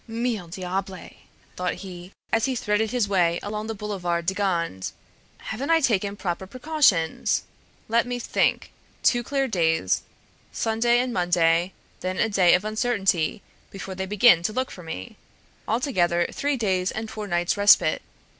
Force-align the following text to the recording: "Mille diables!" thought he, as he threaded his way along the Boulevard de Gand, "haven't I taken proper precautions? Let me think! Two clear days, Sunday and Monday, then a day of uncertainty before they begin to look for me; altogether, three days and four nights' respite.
"Mille 0.07 0.47
diables!" 0.47 1.13
thought 1.55 1.75
he, 1.75 2.11
as 2.33 2.45
he 2.45 2.55
threaded 2.55 2.89
his 2.89 3.07
way 3.07 3.39
along 3.43 3.67
the 3.67 3.75
Boulevard 3.75 4.25
de 4.25 4.33
Gand, 4.33 4.93
"haven't 5.37 5.69
I 5.69 5.79
taken 5.79 6.15
proper 6.15 6.47
precautions? 6.47 7.43
Let 7.87 8.07
me 8.07 8.17
think! 8.17 8.71
Two 9.03 9.21
clear 9.21 9.47
days, 9.47 10.01
Sunday 10.51 10.97
and 10.97 11.13
Monday, 11.13 11.73
then 11.99 12.17
a 12.17 12.29
day 12.29 12.55
of 12.55 12.65
uncertainty 12.65 13.43
before 13.69 13.93
they 13.93 14.07
begin 14.07 14.41
to 14.41 14.51
look 14.53 14.71
for 14.71 14.81
me; 14.81 15.17
altogether, 15.67 16.25
three 16.33 16.57
days 16.57 16.89
and 16.89 17.07
four 17.07 17.27
nights' 17.27 17.55
respite. 17.55 18.01